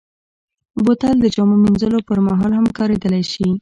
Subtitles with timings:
[0.83, 3.47] بوتل د جامو مینځلو پر مهال هم کارېدلی شي.